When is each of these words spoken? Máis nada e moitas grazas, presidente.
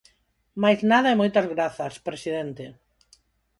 Máis 0.63 0.79
nada 0.91 1.07
e 1.11 1.19
moitas 1.21 1.45
grazas, 1.53 1.93
presidente. 2.07 2.65